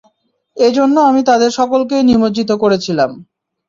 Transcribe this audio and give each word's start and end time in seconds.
এ 0.57 0.67
জন্য 0.77 0.95
আমি 1.09 1.21
তাদের 1.29 1.49
সকলকেই 1.59 2.03
নিমজ্জিত 2.09 2.51
করেছিলাম। 2.63 3.11